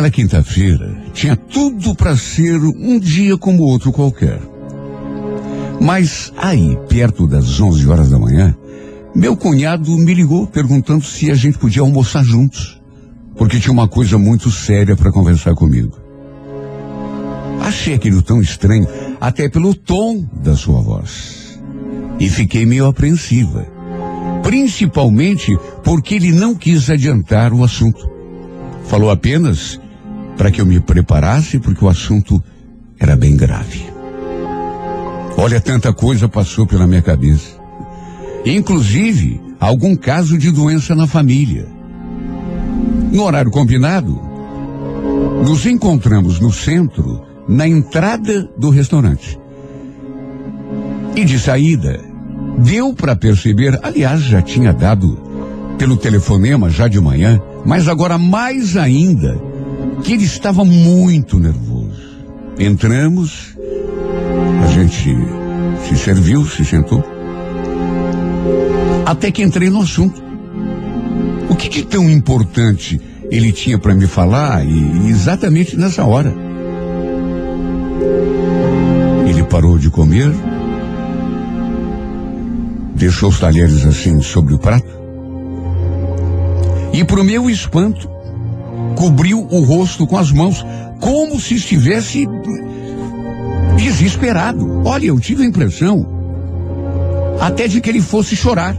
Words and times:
Aquela 0.00 0.12
quinta-feira 0.12 0.96
tinha 1.12 1.36
tudo 1.36 1.94
para 1.94 2.16
ser 2.16 2.58
um 2.58 2.98
dia 2.98 3.36
como 3.36 3.64
outro 3.64 3.92
qualquer. 3.92 4.40
Mas 5.78 6.32
aí, 6.38 6.74
perto 6.88 7.26
das 7.26 7.60
11 7.60 7.86
horas 7.86 8.08
da 8.08 8.18
manhã, 8.18 8.56
meu 9.14 9.36
cunhado 9.36 9.94
me 9.98 10.14
ligou 10.14 10.46
perguntando 10.46 11.04
se 11.04 11.30
a 11.30 11.34
gente 11.34 11.58
podia 11.58 11.82
almoçar 11.82 12.24
juntos, 12.24 12.80
porque 13.36 13.60
tinha 13.60 13.74
uma 13.74 13.86
coisa 13.86 14.16
muito 14.16 14.50
séria 14.50 14.96
para 14.96 15.12
conversar 15.12 15.54
comigo. 15.54 15.98
Achei 17.60 17.92
aquilo 17.92 18.22
tão 18.22 18.40
estranho, 18.40 18.88
até 19.20 19.50
pelo 19.50 19.74
tom 19.74 20.26
da 20.42 20.56
sua 20.56 20.80
voz. 20.80 21.60
E 22.18 22.26
fiquei 22.30 22.64
meio 22.64 22.86
apreensiva. 22.86 23.66
Principalmente 24.42 25.58
porque 25.84 26.14
ele 26.14 26.32
não 26.32 26.54
quis 26.54 26.88
adiantar 26.88 27.52
o 27.52 27.62
assunto. 27.62 28.08
Falou 28.86 29.10
apenas 29.10 29.78
para 30.40 30.50
que 30.50 30.58
eu 30.58 30.64
me 30.64 30.80
preparasse, 30.80 31.58
porque 31.58 31.84
o 31.84 31.88
assunto 31.90 32.42
era 32.98 33.14
bem 33.14 33.36
grave. 33.36 33.84
Olha, 35.36 35.60
tanta 35.60 35.92
coisa 35.92 36.30
passou 36.30 36.66
pela 36.66 36.86
minha 36.86 37.02
cabeça. 37.02 37.60
Inclusive, 38.46 39.38
algum 39.60 39.94
caso 39.94 40.38
de 40.38 40.50
doença 40.50 40.94
na 40.94 41.06
família. 41.06 41.66
No 43.12 43.24
horário 43.24 43.50
combinado, 43.50 44.18
nos 45.46 45.66
encontramos 45.66 46.40
no 46.40 46.50
centro 46.50 47.20
na 47.46 47.68
entrada 47.68 48.50
do 48.56 48.70
restaurante. 48.70 49.38
E 51.14 51.22
de 51.22 51.38
saída, 51.38 52.00
deu 52.56 52.94
para 52.94 53.14
perceber, 53.14 53.78
aliás, 53.82 54.22
já 54.22 54.40
tinha 54.40 54.72
dado 54.72 55.20
pelo 55.76 55.98
telefonema 55.98 56.70
já 56.70 56.88
de 56.88 56.98
manhã, 56.98 57.38
mas 57.62 57.88
agora 57.88 58.16
mais 58.16 58.74
ainda, 58.74 59.49
que 60.02 60.12
ele 60.12 60.24
estava 60.24 60.64
muito 60.64 61.38
nervoso. 61.38 62.00
Entramos, 62.58 63.56
a 64.64 64.72
gente 64.72 65.16
se 65.88 65.96
serviu, 65.96 66.44
se 66.46 66.64
sentou. 66.64 67.04
Até 69.06 69.30
que 69.30 69.42
entrei 69.42 69.70
no 69.70 69.82
assunto. 69.82 70.22
O 71.48 71.56
que 71.56 71.68
de 71.68 71.84
tão 71.84 72.08
importante 72.08 73.00
ele 73.30 73.52
tinha 73.52 73.78
para 73.78 73.94
me 73.94 74.06
falar 74.06 74.64
e 74.64 75.08
exatamente 75.08 75.76
nessa 75.76 76.04
hora? 76.04 76.50
parou 79.50 79.76
de 79.76 79.90
comer, 79.90 80.32
deixou 82.94 83.30
os 83.30 83.40
talheres 83.40 83.84
assim 83.84 84.22
sobre 84.22 84.54
o 84.54 84.58
prato 84.58 84.88
e, 86.92 87.02
para 87.04 87.20
o 87.20 87.24
meu 87.24 87.50
espanto, 87.50 88.08
cobriu 89.00 89.46
o 89.50 89.62
rosto 89.62 90.06
com 90.06 90.18
as 90.18 90.30
mãos, 90.30 90.62
como 91.00 91.40
se 91.40 91.54
estivesse 91.54 92.28
desesperado. 93.78 94.82
Olha, 94.84 95.06
eu 95.06 95.18
tive 95.18 95.42
a 95.42 95.46
impressão 95.46 96.06
até 97.40 97.66
de 97.66 97.80
que 97.80 97.88
ele 97.88 98.02
fosse 98.02 98.36
chorar. 98.36 98.76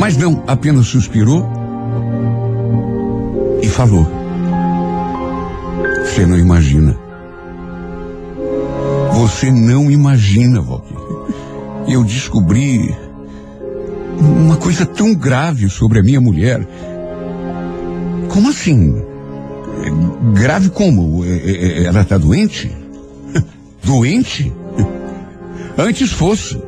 Mas 0.00 0.16
não, 0.16 0.42
apenas 0.46 0.86
suspirou 0.86 1.46
e 3.62 3.68
falou. 3.68 4.06
Você 6.06 6.24
não 6.24 6.38
imagina. 6.38 6.96
Você 9.12 9.52
não 9.52 9.90
imagina, 9.90 10.62
Valquíria. 10.62 11.04
Eu 11.86 12.02
descobri 12.02 12.94
uma 14.18 14.56
coisa 14.56 14.86
tão 14.86 15.14
grave 15.14 15.68
sobre 15.68 15.98
a 15.98 16.02
minha 16.02 16.22
mulher. 16.22 16.66
Como 18.34 18.50
assim? 18.50 19.02
Grave 20.34 20.68
como? 20.68 21.24
É, 21.24 21.28
é, 21.28 21.50
é, 21.50 21.84
ela 21.84 22.02
está 22.02 22.18
doente? 22.18 22.70
Doente? 23.82 24.52
Antes 25.78 26.12
fosse. 26.12 26.60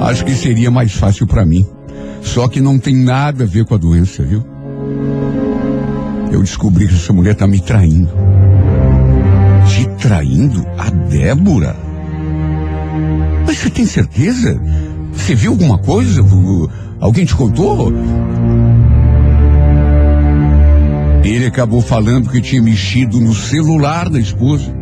Acho 0.00 0.24
que 0.24 0.32
seria 0.32 0.70
mais 0.70 0.92
fácil 0.92 1.26
para 1.26 1.44
mim. 1.44 1.66
Só 2.22 2.48
que 2.48 2.60
não 2.60 2.78
tem 2.78 2.96
nada 2.96 3.44
a 3.44 3.46
ver 3.46 3.66
com 3.66 3.74
a 3.74 3.78
doença, 3.78 4.22
viu? 4.22 4.42
Eu 6.32 6.40
descobri 6.40 6.86
que 6.86 6.94
essa 6.94 7.12
mulher 7.12 7.32
está 7.32 7.46
me 7.46 7.60
traindo 7.60 8.08
te 9.70 9.86
traindo 9.98 10.66
a 10.76 10.90
Débora? 10.90 11.76
Mas 13.46 13.58
você 13.58 13.70
tem 13.70 13.86
certeza? 13.86 14.60
Você 15.12 15.34
viu 15.34 15.52
alguma 15.52 15.78
coisa? 15.78 16.22
Alguém 17.00 17.24
te 17.24 17.34
contou? 17.34 17.92
Ele 21.30 21.46
acabou 21.46 21.80
falando 21.80 22.28
que 22.28 22.40
tinha 22.40 22.60
mexido 22.60 23.20
no 23.20 23.32
celular 23.32 24.10
da 24.10 24.18
esposa, 24.18 24.74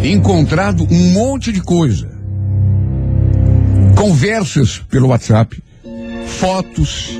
encontrado 0.00 0.86
um 0.88 1.10
monte 1.10 1.50
de 1.50 1.60
coisa. 1.60 2.08
Conversas 3.96 4.78
pelo 4.88 5.08
WhatsApp, 5.08 5.60
fotos. 6.24 7.18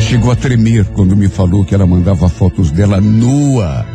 Chegou 0.00 0.32
a 0.32 0.36
tremer 0.36 0.86
quando 0.86 1.16
me 1.16 1.28
falou 1.28 1.64
que 1.64 1.72
ela 1.72 1.86
mandava 1.86 2.28
fotos 2.28 2.72
dela 2.72 3.00
nua 3.00 3.86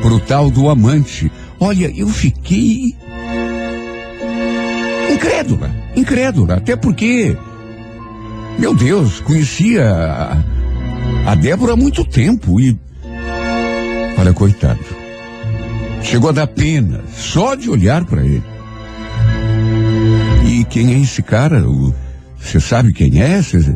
pro 0.00 0.20
tal 0.20 0.48
do 0.48 0.68
amante. 0.68 1.28
Olha, 1.58 1.92
eu 1.96 2.08
fiquei 2.08 2.94
incrédula, 5.12 5.68
incrédula, 5.96 6.54
até 6.54 6.76
porque, 6.76 7.36
meu 8.56 8.72
Deus, 8.72 9.18
conhecia 9.18 10.44
a, 11.24 11.34
Débora 11.34 11.72
há 11.72 11.76
muito 11.76 12.04
tempo 12.04 12.60
e, 12.60 12.78
olha, 14.18 14.32
coitado, 14.32 14.80
chegou 16.02 16.30
a 16.30 16.32
dar 16.32 16.46
pena 16.46 17.00
só 17.16 17.54
de 17.54 17.70
olhar 17.70 18.04
para 18.04 18.24
ele. 18.24 18.42
E 20.44 20.64
quem 20.64 20.94
é 20.94 20.98
esse 20.98 21.22
cara? 21.22 21.64
Você 22.38 22.60
sabe 22.60 22.92
quem 22.92 23.20
é? 23.20 23.42
Cê, 23.42 23.60
se 23.60 23.74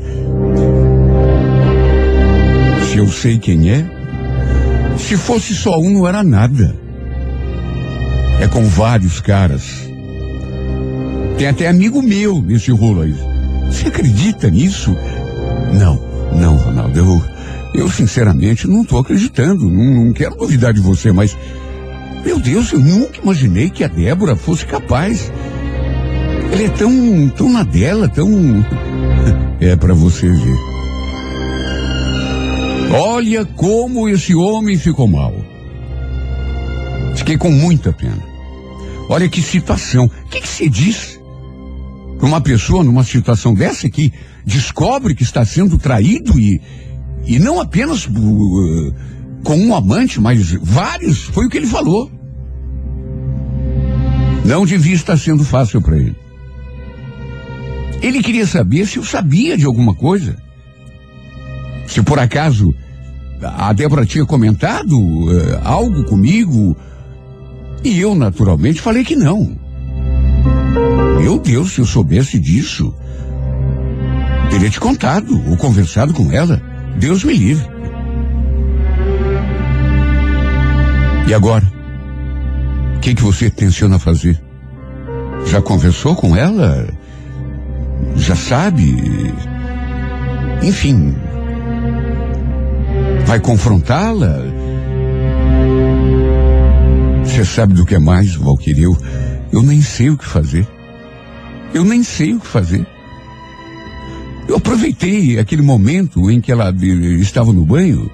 eu 2.98 3.08
sei 3.08 3.38
quem 3.38 3.70
é, 3.70 3.84
se 4.98 5.16
fosse 5.16 5.54
só 5.54 5.78
um, 5.78 5.90
não 5.90 6.08
era 6.08 6.22
nada. 6.22 6.76
É 8.40 8.48
com 8.48 8.64
vários 8.64 9.20
caras. 9.20 9.88
Tem 11.36 11.48
até 11.48 11.68
amigo 11.68 12.02
meu 12.02 12.40
nesse 12.40 12.70
rolo 12.70 13.02
aí. 13.02 13.14
Você 13.66 13.88
acredita 13.88 14.50
nisso? 14.50 14.96
Não, 15.72 16.09
não, 16.34 16.56
Ronaldo. 16.56 16.98
Eu, 16.98 17.22
eu 17.74 17.90
sinceramente 17.90 18.66
não 18.66 18.82
estou 18.82 18.98
acreditando. 18.98 19.70
Não, 19.70 20.04
não 20.06 20.12
quero 20.12 20.36
duvidar 20.36 20.72
de 20.72 20.80
você, 20.80 21.12
mas. 21.12 21.36
Meu 22.24 22.38
Deus, 22.38 22.72
eu 22.72 22.80
nunca 22.80 23.20
imaginei 23.20 23.70
que 23.70 23.82
a 23.82 23.88
Débora 23.88 24.36
fosse 24.36 24.66
capaz. 24.66 25.32
Ela 26.52 26.62
é 26.62 26.68
tão, 26.68 27.28
tão 27.30 27.50
na 27.50 27.62
dela, 27.62 28.08
tão. 28.08 28.28
É 29.62 29.76
para 29.76 29.92
você 29.92 30.26
ver. 30.26 30.56
Olha 32.92 33.44
como 33.44 34.08
esse 34.08 34.34
homem 34.34 34.78
ficou 34.78 35.06
mal. 35.06 35.34
Fiquei 37.14 37.36
com 37.36 37.50
muita 37.50 37.92
pena. 37.92 38.18
Olha 39.08 39.28
que 39.28 39.42
situação. 39.42 40.06
O 40.06 40.28
que, 40.30 40.40
que 40.40 40.48
se 40.48 40.68
diz? 40.68 41.20
Uma 42.22 42.40
pessoa 42.40 42.82
numa 42.82 43.04
situação 43.04 43.52
dessa 43.52 43.88
que 43.90 44.12
descobre 44.44 45.14
que 45.14 45.22
está 45.22 45.44
sendo 45.44 45.78
traído 45.78 46.38
e, 46.38 46.60
e 47.26 47.38
não 47.38 47.60
apenas 47.60 48.06
uh, 48.06 48.94
com 49.44 49.56
um 49.56 49.74
amante, 49.74 50.20
mas 50.20 50.52
vários, 50.62 51.24
foi 51.24 51.46
o 51.46 51.48
que 51.48 51.56
ele 51.56 51.66
falou. 51.66 52.10
Não 54.44 54.64
devia 54.64 54.94
estar 54.94 55.16
sendo 55.16 55.44
fácil 55.44 55.80
para 55.80 55.96
ele. 55.96 56.16
Ele 58.02 58.22
queria 58.22 58.46
saber 58.46 58.86
se 58.86 58.96
eu 58.96 59.04
sabia 59.04 59.56
de 59.56 59.66
alguma 59.66 59.94
coisa. 59.94 60.36
Se 61.86 62.02
por 62.02 62.18
acaso 62.18 62.74
a 63.42 63.72
Débora 63.72 64.04
tinha 64.04 64.24
comentado 64.24 64.98
uh, 64.98 65.60
algo 65.62 66.04
comigo, 66.04 66.76
e 67.82 67.98
eu 67.98 68.14
naturalmente 68.14 68.80
falei 68.80 69.04
que 69.04 69.16
não. 69.16 69.56
Meu 71.20 71.38
Deus, 71.38 71.72
se 71.72 71.80
eu 71.80 71.86
soubesse 71.86 72.38
disso, 72.38 72.94
teria 74.50 74.70
te 74.70 74.80
contado 74.80 75.42
ou 75.48 75.56
conversado 75.56 76.12
com 76.12 76.30
ela. 76.32 76.60
Deus 76.96 77.24
me 77.24 77.34
livre. 77.34 77.66
E 81.26 81.34
agora? 81.34 81.64
O 82.96 83.00
que, 83.00 83.14
que 83.14 83.22
você 83.22 83.48
tenciona 83.48 83.98
fazer? 83.98 84.40
Já 85.46 85.62
conversou 85.62 86.14
com 86.14 86.36
ela? 86.36 86.86
Já 88.16 88.34
sabe? 88.34 88.94
Enfim, 90.62 91.14
Vai 93.30 93.38
confrontá-la? 93.38 94.40
Você 97.24 97.44
sabe 97.44 97.74
do 97.74 97.86
que 97.86 97.94
é 97.94 97.98
mais, 98.00 98.34
Valquíria? 98.34 98.82
Eu, 98.82 98.98
eu 99.52 99.62
nem 99.62 99.80
sei 99.80 100.10
o 100.10 100.18
que 100.18 100.24
fazer. 100.26 100.66
Eu 101.72 101.84
nem 101.84 102.02
sei 102.02 102.34
o 102.34 102.40
que 102.40 102.46
fazer. 102.48 102.84
Eu 104.50 104.56
aproveitei 104.56 105.38
aquele 105.38 105.62
momento 105.62 106.28
em 106.28 106.40
que 106.40 106.50
ela 106.50 106.74
estava 107.20 107.52
no 107.52 107.64
banho 107.64 108.10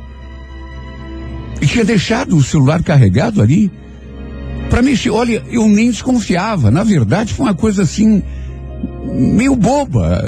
E 1.63 1.67
tinha 1.67 1.83
deixado 1.83 2.37
o 2.37 2.43
celular 2.43 2.83
carregado 2.83 3.41
ali 3.41 3.73
para 4.69 4.83
mexer. 4.83 5.09
Olha, 5.09 5.43
eu 5.51 5.67
nem 5.67 5.91
desconfiava. 5.91 6.71
Na 6.71 6.85
verdade, 6.85 7.33
foi 7.33 7.47
uma 7.47 7.55
coisa 7.55 7.85
assim, 7.85 8.23
meio 9.07 9.57
boba. 9.57 10.23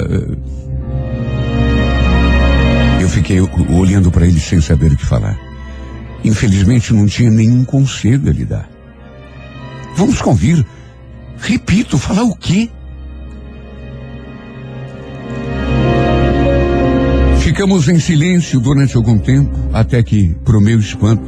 Eu 2.99 3.07
fiquei 3.07 3.39
olhando 3.39 4.09
para 4.09 4.25
ele 4.25 4.39
sem 4.39 4.59
saber 4.59 4.91
o 4.91 4.97
que 4.97 5.05
falar. 5.05 5.37
Infelizmente, 6.25 6.91
não 6.91 7.05
tinha 7.05 7.29
nenhum 7.29 7.63
conselho 7.63 8.27
a 8.27 8.33
lhe 8.33 8.45
dar. 8.45 8.67
Vamos 9.95 10.19
convir. 10.19 10.65
Repito, 11.37 11.99
falar 11.99 12.23
o 12.23 12.35
quê? 12.35 12.67
Ficamos 17.59 17.89
em 17.89 17.99
silêncio 17.99 18.57
durante 18.57 18.95
algum 18.95 19.19
tempo, 19.19 19.51
até 19.73 20.01
que, 20.01 20.33
pro 20.45 20.61
meu 20.61 20.79
espanto, 20.79 21.21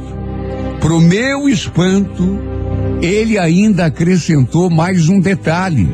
pro 0.80 0.98
meu 0.98 1.46
espanto, 1.46 2.38
ele 3.02 3.38
ainda 3.38 3.84
acrescentou 3.84 4.70
mais 4.70 5.10
um 5.10 5.20
detalhe. 5.20 5.86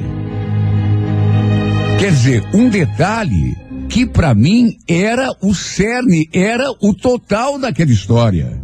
Quer 1.99 2.13
dizer, 2.13 2.45
um 2.55 2.69
detalhe 2.69 3.57
que 3.89 4.07
para 4.07 4.33
mim 4.33 4.79
era 4.87 5.29
o 5.43 5.53
cerne, 5.53 6.31
era 6.33 6.71
o 6.81 6.95
total 6.95 7.59
daquela 7.59 7.91
história. 7.91 8.63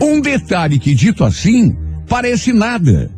Um 0.00 0.20
detalhe 0.20 0.78
que, 0.78 0.94
dito 0.94 1.24
assim, 1.24 1.76
parece 2.08 2.52
nada. 2.52 3.10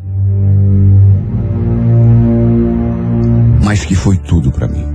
Mas 3.62 3.84
que 3.84 3.94
foi 3.94 4.16
tudo 4.16 4.50
para 4.50 4.66
mim. 4.66 4.93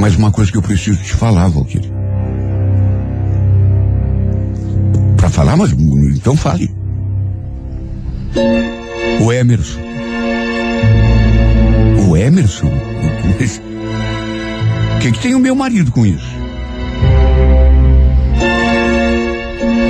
Mais 0.00 0.16
uma 0.16 0.32
coisa 0.32 0.50
que 0.50 0.56
eu 0.56 0.62
preciso 0.62 1.02
te 1.02 1.12
falar, 1.12 1.46
Valkyrie. 1.48 1.92
Para 5.18 5.28
falar, 5.28 5.56
mas 5.58 5.72
então 5.72 6.34
fale. 6.34 6.74
O 9.20 9.30
Emerson. 9.30 9.78
O 12.08 12.16
Emerson? 12.16 12.72
O 14.96 14.98
que, 15.00 15.12
que 15.12 15.20
tem 15.20 15.34
o 15.34 15.38
meu 15.38 15.54
marido 15.54 15.92
com 15.92 16.06
isso? 16.06 16.40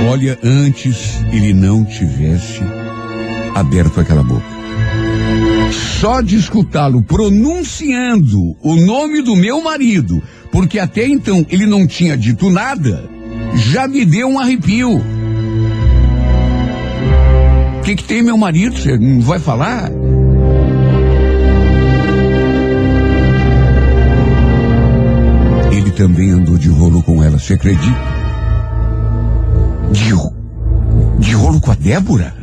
Olha, 0.09 0.37
antes 0.43 1.23
ele 1.31 1.53
não 1.53 1.85
tivesse 1.85 2.61
aberto 3.55 4.01
aquela 4.01 4.23
boca. 4.23 4.60
Só 5.71 6.21
de 6.21 6.35
escutá-lo 6.35 7.01
pronunciando 7.03 8.39
o 8.61 8.75
nome 8.75 9.21
do 9.21 9.35
meu 9.35 9.61
marido, 9.61 10.21
porque 10.51 10.79
até 10.79 11.07
então 11.07 11.45
ele 11.49 11.65
não 11.65 11.87
tinha 11.87 12.17
dito 12.17 12.49
nada, 12.49 13.09
já 13.55 13.87
me 13.87 14.03
deu 14.03 14.27
um 14.27 14.39
arrepio. 14.39 15.01
O 17.79 17.83
que, 17.83 17.95
que 17.95 18.03
tem 18.03 18.21
meu 18.21 18.37
marido? 18.37 18.77
Você 18.77 18.97
não 18.97 19.21
vai 19.21 19.39
falar? 19.39 19.91
Ele 25.71 25.91
também 25.91 26.31
andou 26.31 26.57
de 26.57 26.69
rolo 26.69 27.01
com 27.01 27.23
ela, 27.23 27.39
você 27.39 27.53
acredita? 27.53 28.11
De, 29.91 30.13
de 31.19 31.33
rolo 31.33 31.59
com 31.59 31.71
a 31.71 31.75
Débora? 31.75 32.33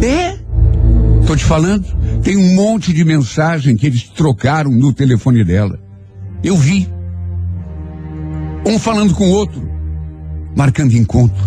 É? 0.00 0.36
Tô 1.26 1.36
te 1.36 1.44
falando. 1.44 1.84
Tem 2.28 2.36
um 2.36 2.54
monte 2.56 2.92
de 2.92 3.06
mensagem 3.06 3.74
que 3.74 3.86
eles 3.86 4.02
trocaram 4.02 4.70
no 4.70 4.92
telefone 4.92 5.42
dela. 5.42 5.80
Eu 6.44 6.58
vi. 6.58 6.86
Um 8.66 8.78
falando 8.78 9.14
com 9.14 9.24
o 9.24 9.30
outro, 9.30 9.66
marcando 10.54 10.92
encontro. 10.92 11.42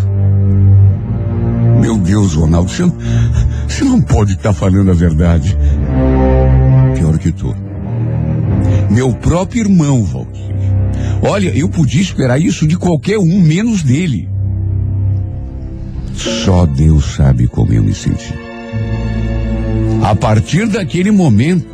Meu 1.80 1.96
Deus, 1.98 2.34
Ronaldo, 2.34 2.68
você 2.68 2.84
não, 2.84 2.96
você 3.68 3.84
não 3.84 4.00
pode 4.00 4.32
estar 4.32 4.48
tá 4.48 4.52
falando 4.52 4.90
a 4.90 4.94
verdade. 4.94 5.56
Pior 6.96 7.16
que 7.16 7.30
tô. 7.30 7.54
Meu 8.90 9.14
próprio 9.14 9.60
irmão, 9.60 10.02
Valkyrie. 10.02 10.52
Olha, 11.22 11.56
eu 11.56 11.68
podia 11.68 12.02
esperar 12.02 12.40
isso 12.40 12.66
de 12.66 12.76
qualquer 12.76 13.18
um, 13.18 13.40
menos 13.40 13.84
dele. 13.84 14.28
Só 16.12 16.66
Deus 16.66 17.14
sabe 17.14 17.46
como 17.46 17.72
eu 17.72 17.84
me 17.84 17.94
senti. 17.94 18.34
A 20.02 20.16
partir 20.16 20.66
daquele 20.66 21.12
momento, 21.12 21.70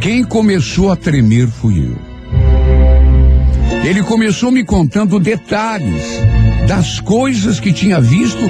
quem 0.00 0.22
começou 0.22 0.92
a 0.92 0.96
tremer 0.96 1.48
fui 1.48 1.76
eu. 1.76 1.98
Ele 3.84 4.00
começou 4.04 4.52
me 4.52 4.64
contando 4.64 5.18
detalhes 5.18 6.04
das 6.68 7.00
coisas 7.00 7.58
que 7.58 7.72
tinha 7.72 8.00
visto 8.00 8.48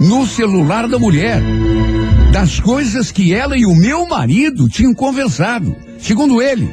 no 0.00 0.26
celular 0.26 0.88
da 0.88 0.98
mulher, 0.98 1.40
das 2.32 2.58
coisas 2.58 3.12
que 3.12 3.32
ela 3.32 3.56
e 3.56 3.64
o 3.64 3.76
meu 3.76 4.08
marido 4.08 4.68
tinham 4.68 4.92
conversado. 4.92 5.76
Segundo 6.00 6.42
ele, 6.42 6.68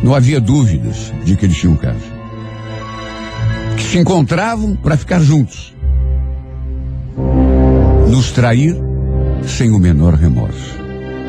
não 0.00 0.14
havia 0.14 0.40
dúvidas 0.40 1.12
de 1.24 1.34
que 1.36 1.44
eles 1.44 1.56
tinham 1.56 1.74
um 1.74 1.76
caso. 1.76 2.14
Que 3.76 3.82
se 3.82 3.98
encontravam 3.98 4.76
para 4.76 4.96
ficar 4.96 5.18
juntos 5.20 5.74
nos 8.08 8.30
trair 8.30 8.76
sem 9.44 9.72
o 9.72 9.78
menor 9.80 10.14
remorso. 10.14 10.83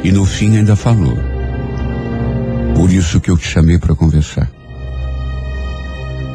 E 0.06 0.12
no 0.12 0.24
fim 0.24 0.56
ainda 0.56 0.76
falou. 0.76 1.18
Por 2.76 2.92
isso 2.92 3.20
que 3.20 3.32
eu 3.32 3.36
te 3.36 3.48
chamei 3.48 3.80
para 3.80 3.96
conversar. 3.96 4.48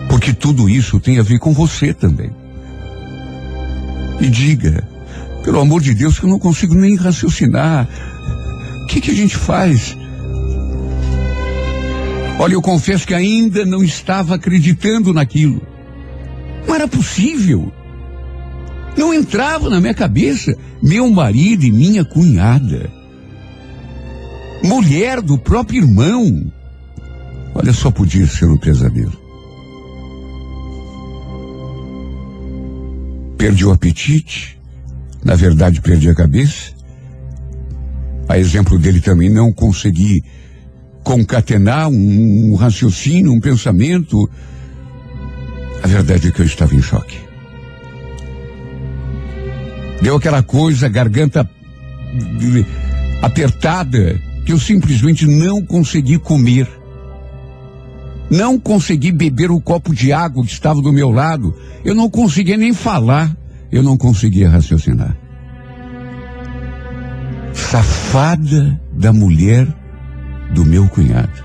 Porque 0.09 0.33
tudo 0.33 0.69
isso 0.69 0.99
tem 0.99 1.21
a 1.21 1.23
ver 1.23 1.39
com 1.39 1.53
você 1.53 1.95
também. 1.95 2.33
E 4.21 4.29
diga, 4.29 4.83
pelo 5.45 5.61
amor 5.61 5.81
de 5.81 5.95
Deus, 5.95 6.19
que 6.19 6.25
eu 6.25 6.29
não 6.29 6.41
consigo 6.41 6.75
nem 6.75 6.97
raciocinar. 6.97 7.89
O 8.83 8.87
que, 8.89 9.01
que 9.01 9.13
a 9.13 9.15
gente 9.15 9.37
faz? 9.37 9.97
Olha, 12.41 12.55
eu 12.55 12.63
confesso 12.63 13.07
que 13.07 13.15
ainda 13.15 13.65
não 13.65 13.85
estava 13.85 14.35
acreditando 14.35 15.13
naquilo. 15.13 15.63
Não 16.67 16.75
era 16.75 16.89
possível. 16.89 17.73
Não 18.97 19.15
entrava 19.15 19.71
na 19.71 19.81
minha 19.81 19.95
cabeça 19.95 20.59
meu 20.83 21.09
marido 21.09 21.65
e 21.65 21.71
minha 21.71 22.05
cunhada. 22.05 22.99
Mulher 24.63 25.21
do 25.21 25.39
próprio 25.39 25.83
irmão. 25.83 26.53
Olha, 27.55 27.73
só 27.73 27.91
podia 27.91 28.27
ser 28.27 28.47
um 28.47 28.57
pesadelo. 28.57 29.19
Perdi 33.37 33.65
o 33.65 33.73
apetite. 33.73 34.59
Na 35.25 35.35
verdade, 35.35 35.81
perdi 35.81 36.09
a 36.09 36.15
cabeça. 36.15 36.73
A 38.29 38.39
exemplo 38.39 38.79
dele 38.79 39.01
também, 39.01 39.29
não 39.29 39.53
consegui 39.53 40.23
concatenar 41.03 41.89
um, 41.89 42.53
um 42.53 42.55
raciocínio, 42.55 43.33
um 43.33 43.41
pensamento. 43.41 44.31
A 45.83 45.87
verdade 45.87 46.29
é 46.29 46.31
que 46.31 46.41
eu 46.41 46.47
estava 46.47 46.75
em 46.75 46.83
choque. 46.83 47.19
Deu 50.03 50.17
aquela 50.17 50.43
coisa, 50.43 50.89
garganta 50.89 51.49
apertada, 53.23 54.21
que 54.45 54.53
eu 54.53 54.59
simplesmente 54.59 55.27
não 55.27 55.65
consegui 55.65 56.19
comer. 56.19 56.69
Não 58.31 58.59
consegui 58.59 59.11
beber 59.11 59.51
o 59.51 59.61
copo 59.61 59.95
de 59.95 60.13
água 60.13 60.45
que 60.45 60.53
estava 60.53 60.81
do 60.81 60.93
meu 60.93 61.11
lado. 61.11 61.55
Eu 61.85 61.95
não 61.95 62.09
conseguia 62.09 62.57
nem 62.57 62.73
falar. 62.73 63.37
Eu 63.73 63.83
não 63.83 63.97
conseguia 63.97 64.49
raciocinar. 64.49 65.17
Safada 67.53 68.81
da 68.93 69.13
mulher 69.13 69.67
do 70.53 70.65
meu 70.65 70.89
cunhado. 70.89 71.45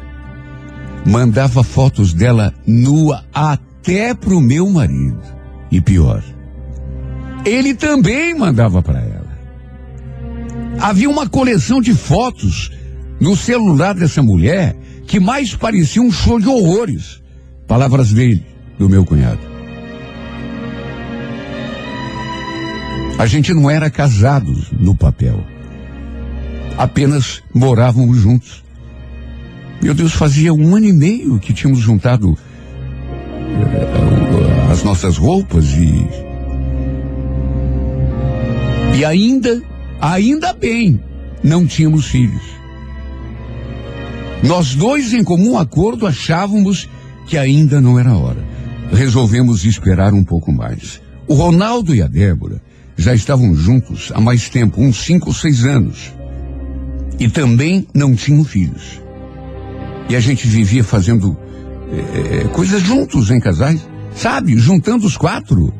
Mandava 1.05 1.63
fotos 1.63 2.13
dela 2.13 2.53
nua 2.65 3.23
até 3.33 4.13
pro 4.13 4.41
meu 4.41 4.69
marido. 4.69 5.21
E 5.71 5.81
pior, 5.81 6.23
ele 7.45 7.75
também 7.75 8.33
mandava 8.33 8.81
para 8.81 8.99
ela. 8.99 9.37
Havia 10.79 11.09
uma 11.09 11.27
coleção 11.27 11.79
de 11.79 11.93
fotos 11.93 12.71
no 13.19 13.35
celular 13.35 13.93
dessa 13.93 14.21
mulher 14.21 14.75
que 15.07 15.19
mais 15.19 15.55
parecia 15.55 16.01
um 16.01 16.11
show 16.11 16.39
de 16.39 16.47
horrores. 16.47 17.21
Palavras 17.67 18.11
dele, 18.11 18.45
do 18.77 18.89
meu 18.89 19.05
cunhado. 19.05 19.39
A 23.17 23.25
gente 23.25 23.53
não 23.53 23.69
era 23.69 23.89
casados 23.89 24.71
no 24.71 24.95
papel. 24.95 25.43
Apenas 26.77 27.41
morávamos 27.53 28.17
juntos. 28.17 28.63
Meu 29.81 29.93
Deus, 29.93 30.13
fazia 30.13 30.53
um 30.53 30.75
ano 30.75 30.85
e 30.85 30.93
meio 30.93 31.39
que 31.39 31.53
tínhamos 31.53 31.79
juntado 31.79 32.31
uh, 32.31 32.37
as 34.71 34.83
nossas 34.83 35.17
roupas 35.17 35.73
e 35.73 36.25
e 38.95 39.03
ainda, 39.03 39.61
ainda 39.99 40.53
bem, 40.53 41.01
não 41.43 41.67
tínhamos 41.67 42.05
filhos. 42.05 42.54
Nós 44.43 44.75
dois, 44.75 45.13
em 45.13 45.23
comum 45.23 45.57
acordo, 45.57 46.05
achávamos 46.05 46.87
que 47.27 47.37
ainda 47.37 47.81
não 47.81 47.97
era 47.99 48.15
hora. 48.15 48.43
Resolvemos 48.91 49.65
esperar 49.65 50.13
um 50.13 50.23
pouco 50.23 50.51
mais. 50.51 51.01
O 51.27 51.33
Ronaldo 51.33 51.95
e 51.95 52.01
a 52.01 52.07
Débora 52.07 52.61
já 52.95 53.13
estavam 53.13 53.55
juntos 53.55 54.11
há 54.13 54.21
mais 54.21 54.47
tempo, 54.49 54.81
uns 54.81 54.97
cinco 54.97 55.29
ou 55.29 55.33
seis 55.33 55.65
anos. 55.65 56.13
E 57.19 57.27
também 57.27 57.87
não 57.93 58.15
tinham 58.15 58.43
filhos. 58.43 59.01
E 60.07 60.15
a 60.15 60.19
gente 60.19 60.47
vivia 60.47 60.83
fazendo 60.83 61.35
é, 61.91 62.47
coisas 62.49 62.81
juntos 62.81 63.31
em 63.31 63.39
casais, 63.39 63.85
sabe? 64.15 64.57
Juntando 64.57 65.07
os 65.07 65.17
quatro. 65.17 65.73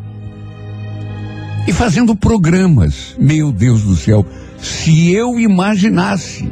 E 1.67 1.73
fazendo 1.73 2.15
programas. 2.15 3.15
Meu 3.19 3.51
Deus 3.51 3.83
do 3.83 3.95
céu, 3.95 4.25
se 4.59 5.11
eu 5.11 5.39
imaginasse, 5.39 6.49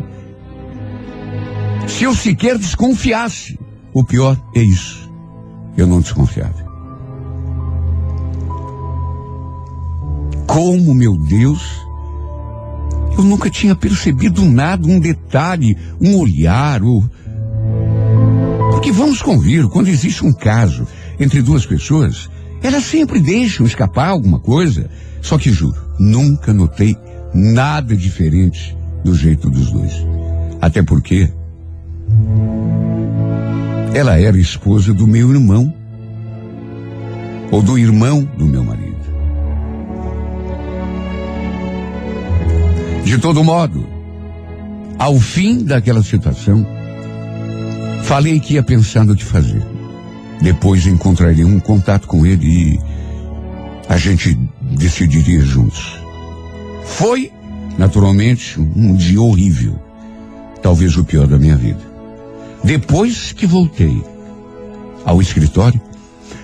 se 1.87 2.03
eu 2.03 2.15
sequer 2.15 2.57
desconfiasse, 2.57 3.59
o 3.93 4.03
pior 4.03 4.39
é 4.55 4.61
isso. 4.61 5.09
Eu 5.77 5.87
não 5.87 6.01
desconfiava. 6.01 6.63
Como, 10.47 10.93
meu 10.93 11.17
Deus, 11.17 11.61
eu 13.17 13.23
nunca 13.23 13.49
tinha 13.49 13.75
percebido 13.75 14.43
nada, 14.45 14.87
um 14.87 14.99
detalhe, 14.99 15.77
um 15.99 16.17
olhar, 16.17 16.83
ou... 16.83 17.03
Porque 18.71 18.91
vamos 18.91 19.21
convir, 19.21 19.67
quando 19.69 19.87
existe 19.87 20.25
um 20.25 20.33
caso 20.33 20.87
entre 21.19 21.41
duas 21.41 21.65
pessoas, 21.65 22.29
elas 22.61 22.83
sempre 22.83 23.19
deixam 23.19 23.65
escapar 23.65 24.09
alguma 24.09 24.39
coisa. 24.39 24.89
Só 25.21 25.37
que 25.37 25.51
juro, 25.51 25.79
nunca 25.99 26.53
notei 26.53 26.97
nada 27.33 27.95
diferente 27.95 28.75
do 29.03 29.15
jeito 29.15 29.49
dos 29.49 29.71
dois. 29.71 29.93
Até 30.61 30.81
porque 30.83 31.31
ela 33.93 34.19
era 34.19 34.37
esposa 34.37 34.93
do 34.93 35.05
meu 35.05 35.31
irmão, 35.31 35.73
ou 37.51 37.61
do 37.61 37.77
irmão 37.77 38.27
do 38.37 38.45
meu 38.45 38.63
marido. 38.63 38.97
De 43.05 43.19
todo 43.19 43.43
modo, 43.43 43.87
ao 44.97 45.19
fim 45.19 45.63
daquela 45.63 46.01
situação, 46.01 46.65
falei 48.03 48.39
que 48.39 48.55
ia 48.55 48.63
pensando 48.63 49.13
o 49.13 49.15
que 49.15 49.23
fazer. 49.23 49.63
Depois 50.41 50.87
encontraria 50.87 51.45
um 51.45 51.59
contato 51.59 52.07
com 52.07 52.25
ele 52.25 52.45
e 52.45 52.79
a 53.87 53.97
gente 53.97 54.37
decidiria 54.61 55.41
juntos. 55.41 55.99
Foi, 56.83 57.31
naturalmente, 57.77 58.59
um 58.59 58.95
dia 58.95 59.21
horrível. 59.21 59.79
Talvez 60.63 60.97
o 60.97 61.03
pior 61.03 61.27
da 61.27 61.37
minha 61.37 61.55
vida. 61.55 61.92
Depois 62.63 63.31
que 63.33 63.45
voltei 63.45 64.01
ao 65.05 65.21
escritório, 65.21 65.81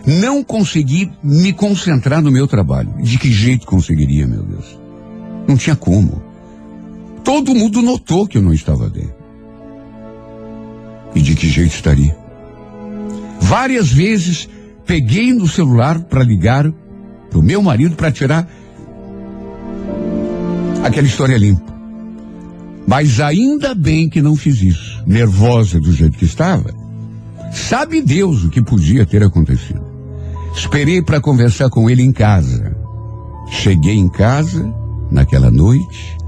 não 0.05 0.43
consegui 0.43 1.11
me 1.23 1.53
concentrar 1.53 2.21
no 2.21 2.31
meu 2.31 2.47
trabalho. 2.47 2.91
De 3.01 3.17
que 3.17 3.31
jeito 3.31 3.65
conseguiria, 3.65 4.27
meu 4.27 4.43
Deus? 4.43 4.77
Não 5.47 5.55
tinha 5.55 5.75
como. 5.75 6.21
Todo 7.23 7.55
mundo 7.55 7.81
notou 7.81 8.27
que 8.27 8.37
eu 8.37 8.41
não 8.41 8.53
estava 8.53 8.89
bem. 8.89 9.09
E 11.15 11.21
de 11.21 11.35
que 11.35 11.47
jeito 11.47 11.73
estaria? 11.73 12.17
Várias 13.39 13.91
vezes 13.91 14.49
peguei 14.85 15.33
no 15.33 15.47
celular 15.47 15.99
para 15.99 16.23
ligar 16.23 16.71
para 17.29 17.39
o 17.39 17.43
meu 17.43 17.61
marido 17.61 17.95
para 17.95 18.11
tirar 18.11 18.49
aquela 20.83 21.07
história 21.07 21.37
limpa. 21.37 21.73
Mas 22.87 23.19
ainda 23.19 23.75
bem 23.75 24.09
que 24.09 24.21
não 24.21 24.35
fiz 24.35 24.61
isso. 24.61 24.88
Nervosa 25.05 25.79
do 25.79 25.91
jeito 25.91 26.17
que 26.17 26.25
estava. 26.25 26.73
Sabe 27.51 28.01
Deus 28.01 28.43
o 28.43 28.49
que 28.49 28.61
podia 28.61 29.05
ter 29.05 29.23
acontecido. 29.23 29.81
Esperei 30.53 31.01
para 31.01 31.21
conversar 31.21 31.69
com 31.69 31.89
ele 31.89 32.03
em 32.03 32.11
casa. 32.11 32.75
Cheguei 33.49 33.95
em 33.95 34.09
casa 34.09 34.71
naquela 35.11 35.49
noite 35.49 36.19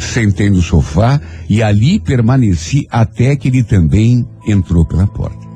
sentei 0.00 0.48
no 0.48 0.62
sofá 0.62 1.20
e 1.48 1.62
ali 1.62 1.98
permaneci 1.98 2.86
até 2.90 3.36
que 3.36 3.48
ele 3.48 3.62
também 3.62 4.26
entrou 4.46 4.84
pela 4.84 5.06
porta. 5.06 5.46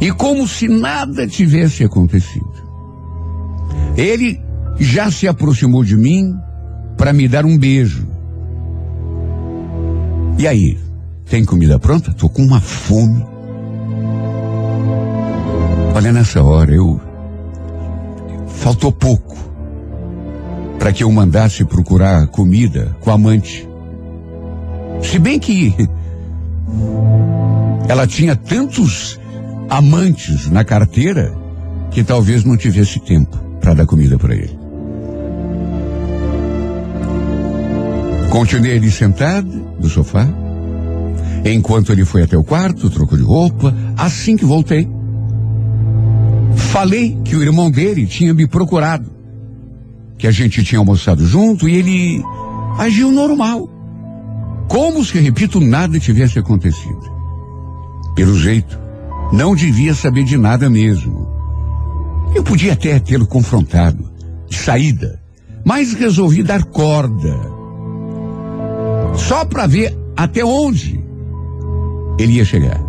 E 0.00 0.10
como 0.12 0.46
se 0.48 0.68
nada 0.68 1.26
tivesse 1.26 1.84
acontecido, 1.84 2.50
ele 3.96 4.40
já 4.78 5.10
se 5.10 5.28
aproximou 5.28 5.84
de 5.84 5.96
mim 5.96 6.34
para 6.96 7.12
me 7.12 7.28
dar 7.28 7.44
um 7.44 7.56
beijo. 7.56 8.06
E 10.38 10.48
aí, 10.48 10.78
tem 11.30 11.44
comida 11.44 11.78
pronta? 11.78 12.12
Tô 12.12 12.28
com 12.28 12.42
uma 12.42 12.60
fome. 12.60 13.24
Olha, 15.94 16.12
nessa 16.12 16.42
hora 16.42 16.74
eu. 16.74 17.00
Faltou 18.48 18.90
pouco 18.92 19.38
para 20.78 20.92
que 20.92 21.04
eu 21.04 21.12
mandasse 21.12 21.64
procurar 21.64 22.26
comida 22.26 22.96
com 23.00 23.10
a 23.10 23.14
amante. 23.14 23.66
Se 25.02 25.18
bem 25.18 25.38
que 25.38 25.74
ela 27.88 28.06
tinha 28.06 28.34
tantos 28.34 29.18
amantes 29.68 30.50
na 30.50 30.64
carteira 30.64 31.32
que 31.92 32.02
talvez 32.02 32.44
não 32.44 32.56
tivesse 32.56 32.98
tempo 32.98 33.38
para 33.60 33.72
dar 33.72 33.86
comida 33.86 34.18
para 34.18 34.34
ele. 34.34 34.58
Continuei 38.30 38.76
ali 38.76 38.90
sentado 38.90 39.48
no 39.78 39.88
sofá, 39.88 40.28
enquanto 41.44 41.92
ele 41.92 42.04
foi 42.04 42.22
até 42.22 42.36
o 42.36 42.44
quarto, 42.44 42.90
trocou 42.90 43.16
de 43.16 43.24
roupa. 43.24 43.74
Assim 43.96 44.36
que 44.36 44.44
voltei, 44.44 44.88
falei 46.54 47.18
que 47.24 47.36
o 47.36 47.42
irmão 47.42 47.70
dele 47.70 48.06
tinha 48.06 48.34
me 48.34 48.46
procurado 48.46 49.20
que 50.20 50.26
a 50.26 50.30
gente 50.30 50.62
tinha 50.62 50.78
almoçado 50.78 51.26
junto 51.26 51.66
e 51.66 51.74
ele 51.74 52.22
agiu 52.78 53.10
normal. 53.10 53.68
Como 54.68 55.02
se, 55.02 55.18
repito, 55.18 55.58
nada 55.60 55.98
tivesse 55.98 56.38
acontecido. 56.38 57.10
Pelo 58.14 58.38
jeito, 58.38 58.78
não 59.32 59.56
devia 59.56 59.94
saber 59.94 60.24
de 60.24 60.36
nada 60.36 60.68
mesmo. 60.68 61.26
Eu 62.34 62.44
podia 62.44 62.74
até 62.74 62.98
tê-lo 63.00 63.26
confrontado, 63.26 64.12
de 64.46 64.58
saída, 64.58 65.20
mas 65.64 65.94
resolvi 65.94 66.42
dar 66.42 66.64
corda. 66.64 67.34
Só 69.16 69.46
para 69.46 69.66
ver 69.66 69.96
até 70.14 70.44
onde 70.44 70.99
ele 72.18 72.34
ia 72.34 72.44
chegar. 72.44 72.80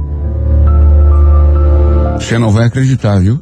Você 2.16 2.38
não 2.38 2.52
vai 2.52 2.66
acreditar, 2.66 3.20
viu? 3.20 3.42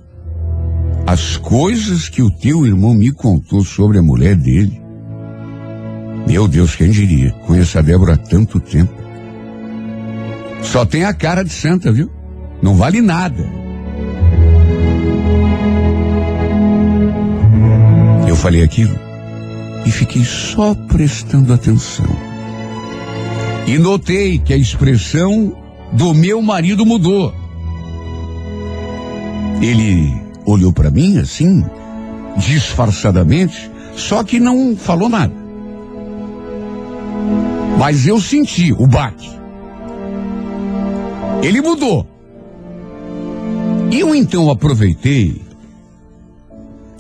as 1.10 1.38
coisas 1.38 2.08
que 2.08 2.22
o 2.22 2.30
teu 2.30 2.68
irmão 2.68 2.94
me 2.94 3.12
contou 3.12 3.66
sobre 3.66 3.98
a 3.98 4.02
mulher 4.02 4.36
dele. 4.36 4.80
Meu 6.28 6.48
Deus, 6.48 6.76
quem 6.76 6.92
diria? 6.92 7.32
Conheço 7.48 7.80
a 7.80 7.82
Débora 7.82 8.14
há 8.14 8.18
tanto 8.18 8.60
tempo. 8.60 8.94
Só 10.62 10.86
tem 10.86 11.06
a 11.06 11.14
cara 11.14 11.44
de 11.44 11.50
santa, 11.50 11.92
viu? 11.92 12.12
Não 12.62 12.76
vale 12.76 13.02
nada. 13.02 13.44
Eu 18.28 18.36
falei 18.36 18.62
aquilo 18.62 18.96
e 19.88 19.90
fiquei 19.90 20.24
só 20.24 20.76
prestando 20.76 21.52
atenção. 21.52 22.06
E 23.66 23.80
notei 23.80 24.38
que 24.38 24.54
a 24.54 24.58
expressão 24.58 25.58
do 25.92 26.14
meu 26.14 26.42
marido 26.42 26.86
mudou. 26.86 27.34
Ele 29.62 30.14
olhou 30.46 30.72
para 30.72 30.90
mim 30.90 31.18
assim, 31.18 31.64
disfarçadamente, 32.38 33.70
só 33.96 34.24
que 34.24 34.40
não 34.40 34.76
falou 34.76 35.10
nada. 35.10 35.34
Mas 37.78 38.06
eu 38.06 38.20
senti 38.20 38.74
o 38.74 38.88
baque. 38.88 39.30
Ele 41.42 41.62
mudou. 41.62 42.06
Eu 43.92 44.14
então 44.14 44.50
aproveitei 44.50 45.42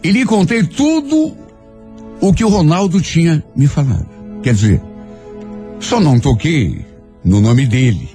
e 0.03 0.11
lhe 0.11 0.25
contei 0.25 0.63
tudo 0.63 1.35
o 2.21 2.33
que 2.33 2.43
o 2.43 2.49
Ronaldo 2.49 3.01
tinha 3.01 3.43
me 3.55 3.67
falado. 3.67 4.07
Quer 4.41 4.53
dizer, 4.53 4.81
só 5.79 5.99
não 5.99 6.19
toquei 6.19 6.85
no 7.23 7.41
nome 7.41 7.65
dele, 7.65 8.09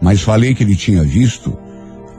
mas 0.00 0.20
falei 0.20 0.54
que 0.54 0.62
ele 0.62 0.76
tinha 0.76 1.02
visto 1.02 1.56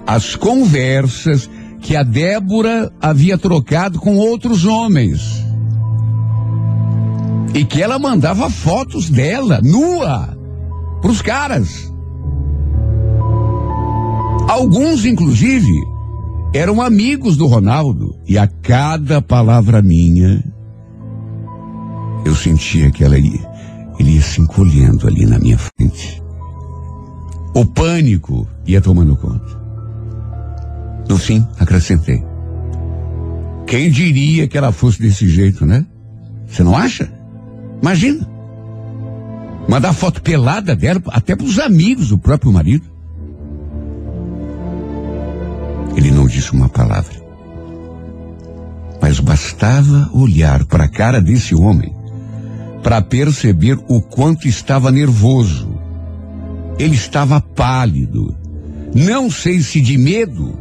as 0.05 0.35
conversas 0.35 1.49
que 1.81 1.95
a 1.95 2.03
Débora 2.03 2.91
havia 3.01 3.37
trocado 3.37 3.99
com 3.99 4.17
outros 4.17 4.65
homens. 4.65 5.45
E 7.53 7.63
que 7.63 7.81
ela 7.81 7.97
mandava 7.97 8.49
fotos 8.49 9.09
dela, 9.09 9.59
nua, 9.63 10.37
para 11.01 11.11
os 11.11 11.21
caras. 11.21 11.91
Alguns, 14.47 15.05
inclusive, 15.05 15.71
eram 16.53 16.81
amigos 16.81 17.37
do 17.37 17.47
Ronaldo. 17.47 18.15
E 18.27 18.37
a 18.37 18.47
cada 18.47 19.21
palavra 19.21 19.81
minha, 19.81 20.43
eu 22.25 22.35
sentia 22.35 22.91
que 22.91 23.03
ela 23.03 23.17
ia, 23.17 23.47
ele 23.99 24.15
ia 24.15 24.21
se 24.21 24.41
encolhendo 24.41 25.07
ali 25.07 25.25
na 25.25 25.39
minha 25.39 25.57
frente. 25.57 26.21
O 27.53 27.65
pânico 27.65 28.47
ia 28.65 28.79
tomando 28.79 29.15
conta. 29.15 29.59
No 31.07 31.17
fim, 31.17 31.45
acrescentei. 31.57 32.23
Quem 33.65 33.89
diria 33.89 34.47
que 34.47 34.57
ela 34.57 34.71
fosse 34.71 34.99
desse 34.99 35.27
jeito, 35.27 35.65
né? 35.65 35.85
Você 36.47 36.63
não 36.63 36.75
acha? 36.75 37.11
Imagina. 37.81 38.27
Mandar 39.67 39.93
foto 39.93 40.21
pelada 40.21 40.75
dela 40.75 41.01
até 41.09 41.35
para 41.35 41.45
os 41.45 41.59
amigos 41.59 42.09
do 42.09 42.17
próprio 42.17 42.51
marido. 42.51 42.85
Ele 45.95 46.11
não 46.11 46.27
disse 46.27 46.51
uma 46.51 46.69
palavra. 46.69 47.13
Mas 49.01 49.19
bastava 49.19 50.09
olhar 50.13 50.65
para 50.65 50.85
a 50.85 50.89
cara 50.89 51.21
desse 51.21 51.55
homem 51.55 51.93
para 52.81 53.01
perceber 53.01 53.77
o 53.87 54.01
quanto 54.01 54.47
estava 54.47 54.91
nervoso. 54.91 55.68
Ele 56.79 56.95
estava 56.95 57.41
pálido. 57.41 58.33
Não 58.95 59.29
sei 59.29 59.59
se 59.59 59.81
de 59.81 59.97
medo 59.97 60.57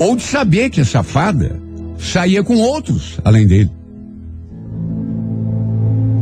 ou 0.00 0.16
de 0.16 0.22
saber 0.22 0.70
que 0.70 0.80
a 0.80 0.84
safada 0.84 1.60
saía 1.98 2.42
com 2.42 2.56
outros 2.56 3.20
além 3.24 3.46
dele. 3.46 3.70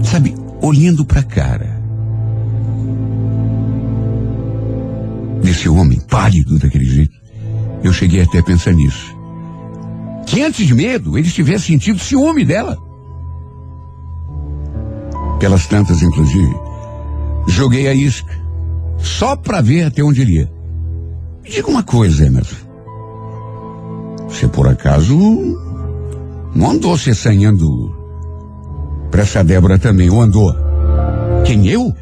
Sabe, 0.03 0.35
olhando 0.61 1.05
para 1.05 1.21
a 1.21 1.25
cara 1.25 1.79
desse 5.43 5.69
homem 5.69 6.01
pálido 6.01 6.59
daquele 6.59 6.85
jeito, 6.85 7.17
eu 7.83 7.93
cheguei 7.93 8.23
até 8.23 8.39
a 8.39 8.43
pensar 8.43 8.73
nisso. 8.73 9.17
Que 10.27 10.43
antes 10.43 10.67
de 10.67 10.75
medo, 10.75 11.17
ele 11.17 11.31
tivesse 11.31 11.67
sentido 11.67 11.99
ciúme 11.99 12.45
dela. 12.45 12.77
Pelas 15.41 15.67
tantas, 15.67 16.03
inclusive, 16.03 16.55
joguei 17.47 17.89
a 17.89 17.95
isca, 17.95 18.48
só 18.99 19.37
para 19.37 19.61
ver 19.61 19.85
até 19.85 20.03
onde 20.03 20.23
ele 20.23 20.39
ia. 20.39 20.51
Me 21.43 21.51
diga 21.51 21.69
uma 21.69 21.83
coisa, 21.83 22.27
Emerson. 22.27 22.57
Você 24.29 24.47
por 24.47 24.69
acaso 24.69 25.17
não 26.55 26.71
andou 26.71 26.97
se 26.99 27.11
assanhando 27.11 27.95
para 29.11 29.23
essa 29.23 29.43
Débora 29.43 29.79
também, 29.79 30.11
ou 30.11 30.21
andou? 30.21 30.55
Quem 31.45 31.67
eu? 31.69 31.95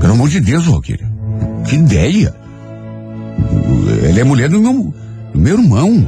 Pelo 0.00 0.12
amor 0.12 0.28
de 0.28 0.40
Deus, 0.40 0.66
Roqueira. 0.66 1.10
Que 1.66 1.76
ideia! 1.76 2.34
Ela 4.08 4.20
é 4.20 4.24
mulher 4.24 4.48
do 4.48 4.60
meu, 4.60 4.94
do 5.32 5.38
meu 5.38 5.58
irmão. 5.58 6.06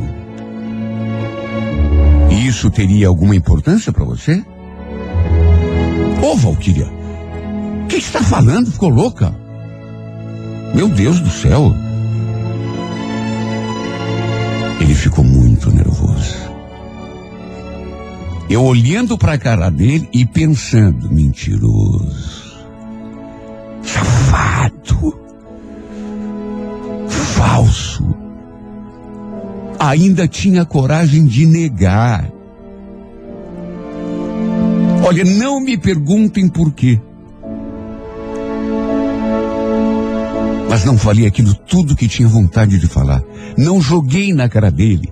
E 2.31 2.47
isso 2.47 2.71
teria 2.71 3.09
alguma 3.09 3.35
importância 3.35 3.93
para 3.93 4.05
você? 4.05 4.45
Ô, 6.23 6.37
Valquíria, 6.37 6.87
que 8.01 8.03
está 8.03 8.23
falando? 8.23 8.71
Ficou 8.71 8.91
louca? 8.91 9.35
Meu 10.75 10.89
Deus 10.89 11.19
do 11.19 11.31
céu. 11.31 11.75
Ele 14.81 14.95
ficou 14.95 15.25
muito 15.25 15.71
nervoso. 15.71 16.37
Eu 18.51 18.63
olhando 18.63 19.17
para 19.17 19.33
a 19.33 19.39
cara 19.39 19.71
dele 19.71 20.09
e 20.13 20.25
pensando, 20.27 21.11
mentiroso, 21.11 22.65
safado, 23.83 25.19
falso. 27.09 28.15
Ainda 29.79 30.29
tinha 30.29 30.65
coragem 30.65 31.25
de 31.25 31.47
negar. 31.47 32.31
Olha, 35.03 35.25
não 35.25 35.61
me 35.61 35.77
perguntem 35.77 36.49
por 36.49 36.73
quê. 36.73 37.01
Mas 40.77 40.85
não 40.85 40.99
falei 40.99 41.27
aquilo 41.27 41.55
tudo 41.55 41.97
que 41.97 42.07
tinha 42.07 42.29
vontade 42.29 42.79
de 42.79 42.87
falar. 42.87 43.23
Não 43.57 43.81
joguei 43.81 44.35
na 44.35 44.47
cara 44.47 44.71
dele, 44.71 45.11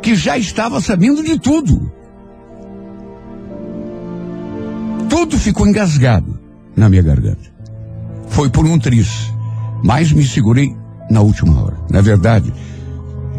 que 0.00 0.14
já 0.14 0.38
estava 0.38 0.80
sabendo 0.80 1.20
de 1.20 1.36
tudo. 1.36 1.90
Tudo 5.08 5.36
ficou 5.36 5.66
engasgado 5.66 6.38
na 6.76 6.88
minha 6.88 7.02
garganta. 7.02 7.52
Foi 8.28 8.48
por 8.48 8.64
um 8.64 8.78
triz, 8.78 9.34
mas 9.82 10.12
me 10.12 10.24
segurei 10.24 10.76
na 11.10 11.22
última 11.22 11.60
hora. 11.60 11.76
Na 11.90 12.00
verdade, 12.00 12.54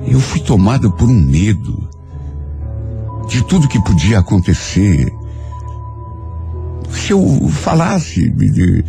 eu 0.05 0.19
fui 0.19 0.41
tomado 0.41 0.91
por 0.91 1.07
um 1.07 1.21
medo 1.21 1.89
de 3.29 3.45
tudo 3.45 3.69
que 3.69 3.81
podia 3.81 4.19
acontecer. 4.19 5.09
Se 6.89 7.11
eu 7.11 7.47
falasse 7.47 8.29
de, 8.29 8.83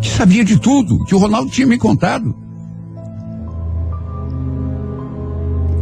que 0.00 0.08
sabia 0.08 0.44
de 0.44 0.58
tudo, 0.58 1.04
que 1.04 1.14
o 1.14 1.18
Ronaldo 1.18 1.50
tinha 1.50 1.66
me 1.66 1.78
contado. 1.78 2.34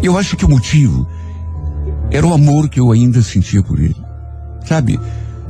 Eu 0.03 0.19
acho 0.19 0.37
que 0.37 0.45
o 0.45 0.51
motivo 0.51 1.07
era 2.11 2.27
o 2.27 2.35
amor 2.35 2.69
que 2.69 2.79
eu 2.79 2.93
ainda 2.93 3.23
sentia 3.23 3.63
por 3.63 3.79
ele. 3.79 3.97
Sabe? 4.65 5.01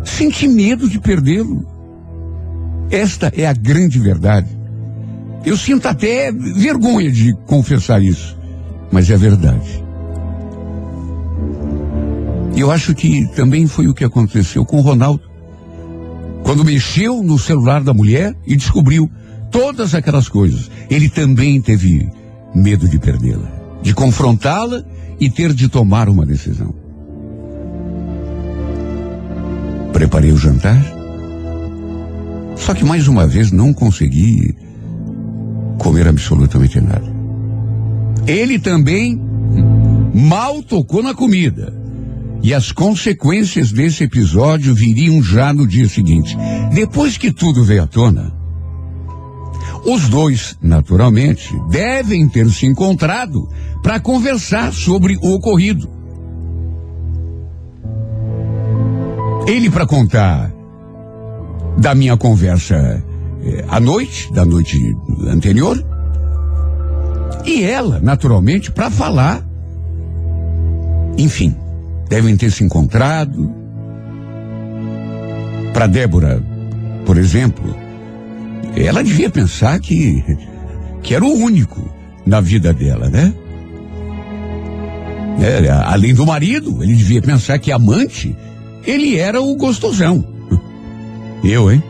Senti 0.05 0.47
medo 0.47 0.89
de 0.89 1.01
perdê-lo. 1.01 1.67
Esta 2.91 3.33
é 3.37 3.47
a 3.47 3.53
grande 3.53 3.99
verdade. 3.99 4.49
Eu 5.45 5.57
sinto 5.57 5.87
até 5.87 6.33
vergonha 6.33 7.11
de 7.11 7.35
confessar 7.47 8.03
isso, 8.03 8.37
mas 8.91 9.11
é 9.11 9.17
verdade. 9.17 9.85
Eu 12.57 12.71
acho 12.71 12.95
que 12.95 13.27
também 13.35 13.67
foi 13.67 13.89
o 13.89 13.95
que 13.95 14.05
aconteceu 14.05 14.65
com 14.65 14.79
o 14.79 14.81
Ronaldo. 14.81 15.23
Quando 16.45 16.65
mexeu 16.65 17.23
no 17.23 17.39
celular 17.39 17.83
da 17.83 17.95
mulher 17.95 18.37
e 18.47 18.55
descobriu 18.55 19.11
todas 19.51 19.95
aquelas 19.95 20.29
coisas, 20.29 20.71
ele 20.91 21.09
também 21.09 21.61
teve 21.61 22.09
medo 22.55 22.87
de 22.87 22.99
perdê-la, 22.99 23.51
de 23.83 23.95
confrontá-la 23.95 24.85
e 25.19 25.31
ter 25.31 25.55
de 25.55 25.69
tomar 25.69 26.09
uma 26.09 26.27
decisão. 26.27 26.75
Preparei 29.93 30.33
o 30.33 30.37
jantar. 30.37 30.85
Só 32.57 32.75
que 32.75 32.85
mais 32.85 33.09
uma 33.09 33.27
vez 33.27 33.51
não 33.51 33.73
consegui 33.73 34.55
comer 35.79 36.07
absolutamente 36.07 36.79
nada. 36.81 37.07
Ele 38.27 38.59
também 38.59 39.21
mal 40.15 40.63
tocou 40.63 41.03
na 41.03 41.15
comida. 41.15 41.84
E 42.45 42.53
as 42.53 42.71
consequências 42.71 43.73
desse 43.73 44.05
episódio 44.05 44.75
viriam 44.75 45.23
já 45.23 45.51
no 45.51 45.67
dia 45.67 45.89
seguinte. 45.89 46.37
Depois 46.75 47.17
que 47.17 47.33
tudo 47.33 47.65
veio 47.65 47.85
à 47.85 47.87
tona, 47.87 48.37
os 49.87 50.11
dois, 50.11 50.55
naturalmente, 50.61 51.59
devem 51.71 52.29
ter 52.29 52.47
se 52.51 52.67
encontrado 52.67 53.49
para 53.83 53.99
conversar 53.99 54.75
sobre 54.75 55.17
o 55.23 55.35
ocorrido. 55.35 55.89
Ele 59.47 59.71
para 59.71 59.87
contar 59.87 60.53
da 61.79 61.95
minha 61.95 62.15
conversa 62.19 63.03
eh, 63.43 63.65
à 63.71 63.81
noite, 63.81 64.31
da 64.35 64.45
noite 64.45 64.79
anterior, 65.29 65.83
e 67.47 67.65
ela, 67.65 68.01
naturalmente, 68.01 68.71
para 68.71 68.91
falar. 68.91 69.43
Enfim, 71.17 71.57
devem 72.09 72.37
ter 72.37 72.51
se 72.51 72.65
encontrado. 72.65 73.53
Para 75.73 75.87
Débora, 75.87 76.43
por 77.05 77.17
exemplo, 77.17 77.77
ela 78.77 79.03
devia 79.03 79.31
pensar 79.31 79.79
que 79.81 80.23
que 81.03 81.15
era 81.15 81.25
o 81.25 81.35
único 81.35 81.87
na 82.25 82.41
vida 82.41 82.73
dela, 82.73 83.11
né? 83.11 83.33
É, 85.41 85.69
além 85.69 86.15
do 86.15 86.25
marido, 86.25 86.83
ele 86.83 86.95
devia 86.95 87.21
pensar 87.21 87.59
que 87.59 87.71
amante 87.71 88.35
ele 88.87 89.19
era 89.19 89.43
o 89.43 89.55
gostosão. 89.57 90.25
Eu, 91.43 91.71
hein? 91.71 91.83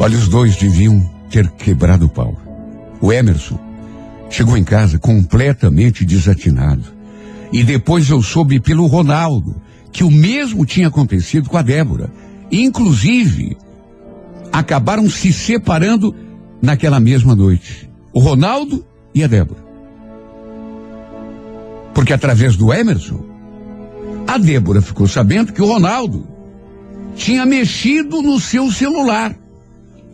Olha, 0.00 0.16
os 0.16 0.28
dois 0.28 0.56
deviam 0.56 1.00
ter 1.28 1.50
quebrado 1.50 2.06
o 2.06 2.08
pau. 2.08 2.34
O 3.00 3.12
Emerson 3.12 3.58
chegou 4.30 4.56
em 4.56 4.64
casa 4.64 4.98
completamente 4.98 6.04
desatinado. 6.04 6.84
E 7.52 7.64
depois 7.64 8.08
eu 8.10 8.22
soube 8.22 8.60
pelo 8.60 8.86
Ronaldo 8.86 9.56
que 9.90 10.04
o 10.04 10.10
mesmo 10.10 10.66
tinha 10.66 10.88
acontecido 10.88 11.48
com 11.48 11.56
a 11.56 11.62
Débora. 11.62 12.10
Inclusive, 12.50 13.56
acabaram 14.52 15.08
se 15.08 15.32
separando 15.32 16.14
naquela 16.60 17.00
mesma 17.00 17.34
noite. 17.34 17.88
O 18.12 18.20
Ronaldo 18.20 18.84
e 19.14 19.24
a 19.24 19.26
Débora. 19.26 19.66
Porque 21.94 22.12
através 22.12 22.56
do 22.56 22.72
Emerson, 22.72 23.24
a 24.26 24.38
Débora 24.38 24.82
ficou 24.82 25.08
sabendo 25.08 25.52
que 25.52 25.62
o 25.62 25.66
Ronaldo 25.66 26.26
tinha 27.16 27.44
mexido 27.44 28.22
no 28.22 28.38
seu 28.38 28.70
celular. 28.70 29.34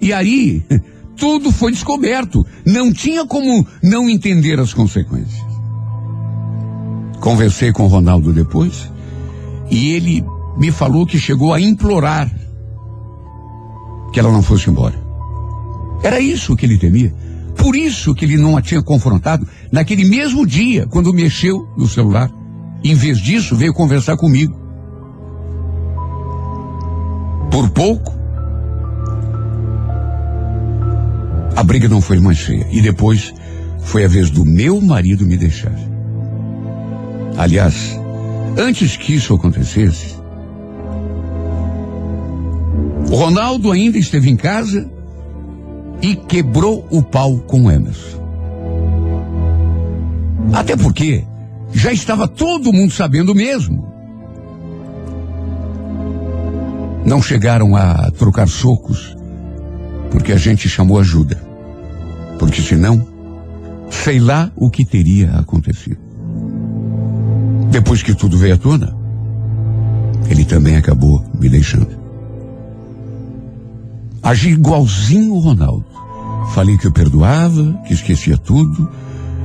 E 0.01 0.13
aí, 0.13 0.65
tudo 1.17 1.53
foi 1.53 1.73
descoberto. 1.73 2.45
Não 2.65 2.93
tinha 2.93 3.27
como 3.27 3.67
não 3.83 4.09
entender 4.09 4.59
as 4.59 4.73
consequências. 4.75 5.45
Conversei 7.21 7.73
com 7.73 7.85
o 7.85 7.89
Ronaldo 7.89 8.33
depois 8.33 8.91
e 9.71 9.93
ele 9.93 10.25
me 10.59 10.71
falou 10.71 11.07
que 11.07 11.19
chegou 11.19 11.53
a 11.53 11.61
implorar 11.61 12.31
que 14.13 14.21
ela 14.21 14.31
não 14.31 14.43
fosse 14.43 14.71
embora. 14.71 14.95
Era 16.03 16.21
isso 16.21 16.55
que 16.55 16.67
ele 16.67 16.79
temia. 16.79 17.13
Por 17.57 17.75
isso 17.75 18.15
que 18.15 18.25
ele 18.25 18.37
não 18.37 18.57
a 18.57 18.63
tinha 18.63 18.83
confrontado 18.83 19.47
naquele 19.73 20.05
mesmo 20.05 20.47
dia, 20.47 20.87
quando 20.87 21.13
mexeu 21.13 21.67
no 21.77 21.89
celular. 21.89 22.31
Em 22.83 22.95
vez 22.95 23.19
disso, 23.19 23.57
veio 23.57 23.73
conversar 23.73 24.17
comigo. 24.17 24.55
Por 27.51 27.71
pouco, 27.71 28.13
a 31.57 31.63
briga 31.63 31.89
não 31.89 32.01
foi 32.01 32.19
mais 32.21 32.41
feia. 32.41 32.67
E 32.71 32.81
depois 32.81 33.33
foi 33.81 34.05
a 34.05 34.09
vez 34.09 34.31
do 34.31 34.45
meu 34.45 34.81
marido 34.81 35.27
me 35.27 35.37
deixar. 35.37 35.75
Aliás, 37.37 37.99
antes 38.57 38.97
que 38.97 39.15
isso 39.15 39.35
acontecesse, 39.35 40.17
o 43.11 43.17
Ronaldo 43.17 43.71
ainda 43.71 43.99
esteve 43.99 44.31
em 44.31 44.37
casa 44.37 44.91
e 46.03 46.17
quebrou 46.17 46.87
o 46.91 47.03
pau 47.03 47.39
com 47.39 47.65
o 47.65 47.71
Emerson. 47.71 48.23
Até 50.53 50.77
porque 50.77 51.25
já 51.73 51.93
estava 51.93 52.29
todo 52.29 52.73
mundo 52.73 52.93
sabendo 52.93 53.35
mesmo. 53.35 53.93
Não 57.05 57.21
chegaram 57.21 57.77
a 57.77 58.11
trocar 58.13 58.49
socos 58.49 59.15
porque 60.11 60.33
a 60.33 60.37
gente 60.37 60.69
chamou 60.69 60.99
ajuda. 60.99 61.44
Porque 62.39 62.63
senão, 62.63 63.07
sei 63.91 64.19
lá 64.19 64.51
o 64.57 64.71
que 64.71 64.85
teria 64.85 65.33
acontecido. 65.37 65.99
Depois 67.71 68.03
que 68.03 68.15
tudo 68.15 68.39
veio 68.39 68.55
à 68.55 68.59
tona, 68.59 68.97
ele 70.29 70.45
também 70.45 70.77
acabou 70.77 71.25
me 71.39 71.49
deixando. 71.49 72.05
Agi 74.23 74.51
igualzinho 74.51 75.35
o 75.35 75.39
Ronaldo. 75.39 75.87
Falei 76.55 76.79
que 76.79 76.87
eu 76.87 76.93
perdoava, 76.93 77.81
que 77.87 77.95
esquecia 77.95 78.39
tudo, 78.39 78.89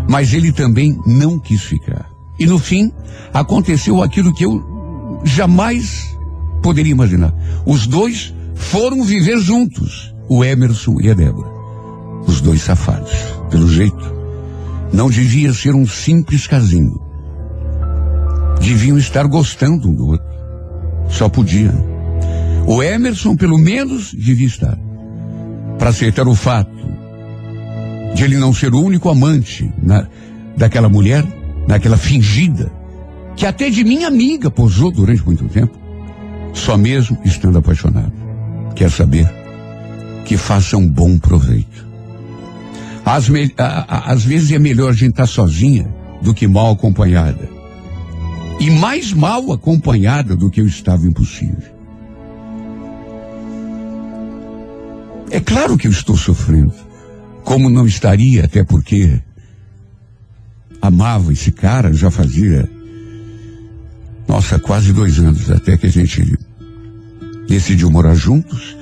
mas 0.08 0.34
ele 0.34 0.52
também 0.52 0.98
não 1.06 1.40
quis 1.40 1.62
ficar. 1.64 2.10
E 2.40 2.46
no 2.46 2.58
fim, 2.58 2.92
aconteceu 3.34 4.02
aquilo 4.02 4.34
que 4.34 4.46
eu 4.46 5.22
jamais 5.24 6.16
poderia 6.62 6.92
imaginar. 6.92 7.34
Os 7.66 7.88
dois 7.88 8.34
foram 8.56 9.04
viver 9.04 9.38
juntos, 9.40 10.14
o 10.30 10.44
Emerson 10.44 11.00
e 11.02 11.10
a 11.10 11.14
Débora. 11.14 11.59
Os 12.28 12.42
dois 12.42 12.62
safados. 12.62 13.12
Pelo 13.50 13.68
jeito, 13.68 14.14
não 14.94 15.10
devia 15.10 15.54
ser 15.54 15.76
um 15.76 15.88
simples 15.88 16.48
casinho. 16.48 17.00
Deviam 18.62 18.98
estar 18.98 19.26
gostando 19.28 19.90
um 19.90 19.94
do 19.94 20.08
outro. 20.08 20.28
Só 21.10 21.30
podia. 21.30 21.74
O 22.68 22.84
Emerson, 22.84 23.36
pelo 23.36 23.58
menos, 23.58 24.12
devia 24.14 24.48
estar. 24.48 24.78
Para 25.78 25.90
aceitar 25.90 26.28
o 26.28 26.36
fato 26.36 26.80
de 28.14 28.24
ele 28.24 28.38
não 28.38 28.54
ser 28.54 28.74
o 28.74 28.82
único 28.82 29.10
amante 29.10 29.72
na, 29.82 30.08
daquela 30.58 30.90
mulher, 30.90 31.26
naquela 31.68 31.98
fingida, 31.98 32.72
que 33.36 33.46
até 33.46 33.70
de 33.70 33.84
minha 33.84 34.08
amiga 34.08 34.52
posou 34.52 34.92
durante 34.92 35.26
muito 35.26 35.48
tempo, 35.48 35.78
só 36.54 36.78
mesmo 36.78 37.18
estando 37.24 37.58
apaixonado. 37.58 38.12
Quer 38.76 38.92
saber? 38.92 39.30
Que 40.26 40.36
faça 40.38 40.78
um 40.78 40.88
bom 40.88 41.18
proveito. 41.18 41.89
Às, 43.10 43.28
me, 43.28 43.52
a, 43.58 44.12
às 44.12 44.24
vezes 44.24 44.52
é 44.52 44.60
melhor 44.60 44.92
a 44.92 44.94
gente 44.94 45.12
estar 45.12 45.26
sozinha 45.26 45.92
do 46.22 46.32
que 46.32 46.48
mal 46.48 46.72
acompanhada. 46.72 47.50
E 48.60 48.70
mais 48.70 49.12
mal 49.12 49.52
acompanhada 49.52 50.36
do 50.36 50.48
que 50.48 50.62
eu 50.62 50.68
estava 50.68 51.08
impossível. 51.08 51.80
É 55.32 55.40
claro 55.40 55.76
que 55.76 55.88
eu 55.88 55.92
estou 55.92 56.16
sofrendo. 56.16 56.74
Como 57.44 57.68
não 57.68 57.88
estaria, 57.88 58.46
até 58.46 58.64
porque 58.64 59.20
amava 60.80 61.34
esse 61.34 61.52
cara, 61.52 61.92
já 61.92 62.12
fazia, 62.12 62.70
nossa, 64.28 64.60
quase 64.60 64.94
dois 64.94 65.18
anos, 65.18 65.50
até 65.50 65.76
que 65.78 65.88
a 65.88 65.92
gente 65.92 66.38
decidiu 67.48 67.90
morar 67.90 68.14
juntos. 68.14 68.78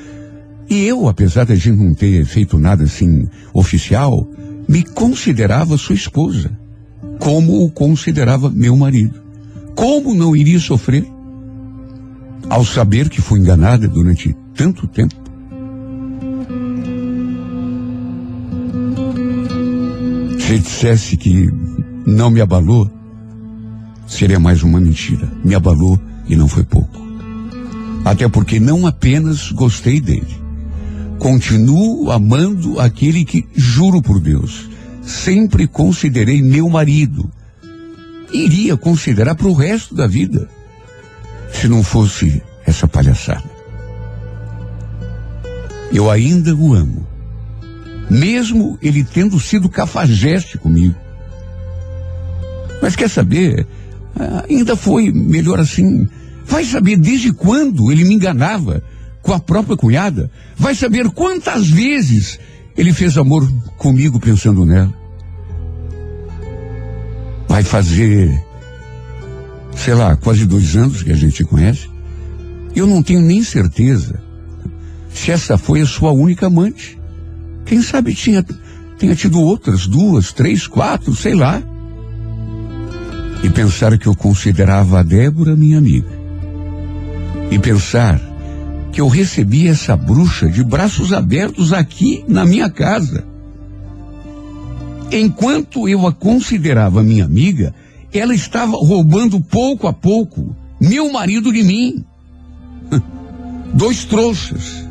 E 0.69 0.85
eu, 0.85 1.07
apesar 1.07 1.45
de 1.45 1.53
a 1.53 1.55
gente 1.55 1.77
não 1.77 1.93
ter 1.93 2.25
feito 2.25 2.57
nada 2.59 2.83
assim 2.83 3.27
oficial, 3.53 4.27
me 4.67 4.83
considerava 4.83 5.77
sua 5.77 5.95
esposa, 5.95 6.51
como 7.19 7.63
o 7.63 7.71
considerava 7.71 8.49
meu 8.49 8.75
marido. 8.75 9.21
Como 9.75 10.13
não 10.13 10.35
iria 10.35 10.59
sofrer 10.59 11.05
ao 12.49 12.65
saber 12.65 13.09
que 13.09 13.21
fui 13.21 13.39
enganada 13.39 13.87
durante 13.87 14.35
tanto 14.55 14.87
tempo? 14.87 15.15
Se 20.39 20.59
dissesse 20.59 21.17
que 21.17 21.49
não 22.05 22.29
me 22.29 22.41
abalou, 22.41 22.89
seria 24.07 24.39
mais 24.39 24.63
uma 24.63 24.79
mentira. 24.79 25.29
Me 25.43 25.53
abalou 25.53 25.99
e 26.27 26.35
não 26.35 26.47
foi 26.47 26.63
pouco. 26.63 26.97
Até 28.03 28.27
porque 28.29 28.59
não 28.59 28.87
apenas 28.87 29.51
gostei 29.51 29.99
dele, 29.99 30.46
continuo 31.19 32.11
amando 32.11 32.79
aquele 32.79 33.25
que, 33.25 33.47
juro 33.53 34.01
por 34.01 34.19
Deus, 34.19 34.69
sempre 35.01 35.67
considerei 35.67 36.41
meu 36.41 36.69
marido. 36.69 37.29
Iria 38.31 38.75
considerar 38.75 39.35
para 39.35 39.47
o 39.47 39.53
resto 39.53 39.95
da 39.95 40.07
vida, 40.07 40.49
se 41.51 41.67
não 41.67 41.83
fosse 41.83 42.41
essa 42.65 42.87
palhaçada. 42.87 43.49
Eu 45.91 46.11
ainda 46.11 46.53
o 46.53 46.73
amo 46.73 47.07
mesmo 48.09 48.77
ele 48.81 49.03
tendo 49.03 49.39
sido 49.39 49.69
cafajeste 49.69 50.57
comigo. 50.57 50.95
Mas 52.81 52.95
quer 52.95 53.09
saber? 53.09 53.67
Ainda 54.49 54.75
foi 54.75 55.11
melhor 55.11 55.59
assim. 55.59 56.07
Vai 56.45 56.63
saber 56.63 56.97
desde 56.97 57.33
quando 57.33 57.91
ele 57.91 58.05
me 58.05 58.15
enganava 58.15 58.83
com 59.27 59.33
a 59.33 59.39
própria 59.41 59.75
cunhada? 59.75 60.31
Vai 60.55 60.73
saber 60.73 61.09
quantas 61.09 61.67
vezes 61.67 62.39
ele 62.77 62.93
fez 62.93 63.17
amor 63.17 63.45
comigo 63.77 64.21
pensando 64.21 64.65
nela? 64.65 64.93
Vai 67.45 67.61
fazer, 67.61 68.41
sei 69.75 69.93
lá, 69.93 70.15
quase 70.15 70.45
dois 70.45 70.77
anos 70.77 71.03
que 71.03 71.11
a 71.11 71.15
gente 71.15 71.43
conhece. 71.43 71.89
Eu 72.73 72.87
não 72.87 73.03
tenho 73.03 73.19
nem 73.19 73.43
certeza 73.43 74.23
se 75.13 75.29
essa 75.29 75.57
foi 75.57 75.81
a 75.81 75.85
sua 75.85 76.13
única 76.13 76.47
amante. 76.47 76.97
Quem 77.65 77.81
sabe 77.81 78.13
tinha, 78.13 78.45
tenha 78.97 79.13
tido 79.13 79.41
outras, 79.41 79.87
duas, 79.87 80.31
três, 80.31 80.67
quatro, 80.67 81.13
sei 81.13 81.35
lá. 81.35 81.61
E 83.43 83.49
pensar 83.49 83.97
que 83.97 84.07
eu 84.07 84.15
considerava 84.15 85.01
a 85.01 85.03
Débora 85.03 85.53
minha 85.53 85.79
amiga. 85.79 86.17
E 87.51 87.59
pensar 87.59 88.26
que 88.97 89.01
eu 89.01 89.07
recebi 89.07 89.67
essa 89.67 89.95
bruxa 89.95 90.49
de 90.49 90.63
braços 90.63 91.13
abertos 91.13 91.71
aqui 91.71 92.25
na 92.27 92.43
minha 92.43 92.67
casa. 92.67 93.23
Enquanto 95.11 95.87
eu 95.87 96.07
a 96.07 96.11
considerava 96.11 97.03
minha 97.03 97.23
amiga, 97.23 97.75
ela 98.11 98.33
estava 98.33 98.75
roubando 98.75 99.39
pouco 99.39 99.85
a 99.85 99.93
pouco 99.93 100.55
meu 100.81 101.11
marido 101.11 101.53
de 101.53 101.61
mim. 101.61 102.03
Dois 103.71 104.03
trouxas 104.03 104.87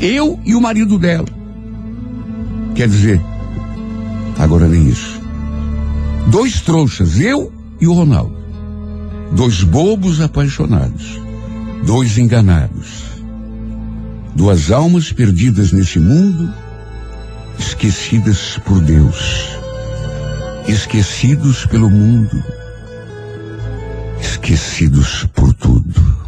eu 0.00 0.38
e 0.44 0.54
o 0.54 0.60
marido 0.60 1.00
dela. 1.00 1.26
Quer 2.76 2.86
dizer, 2.86 3.20
agora 4.38 4.68
nem 4.68 4.90
isso. 4.90 5.20
Dois 6.28 6.60
trouxas, 6.60 7.18
eu 7.18 7.52
e 7.80 7.88
o 7.88 7.92
Ronaldo. 7.92 8.36
Dois 9.32 9.64
bobos 9.64 10.20
apaixonados. 10.20 11.21
Dois 11.84 12.16
enganados. 12.16 13.02
Duas 14.34 14.70
almas 14.70 15.12
perdidas 15.12 15.72
nesse 15.72 15.98
mundo, 15.98 16.52
esquecidas 17.58 18.58
por 18.64 18.80
Deus. 18.80 19.48
Esquecidos 20.68 21.66
pelo 21.66 21.90
mundo. 21.90 22.42
Esquecidos 24.20 25.26
por 25.34 25.52
tudo. 25.54 26.21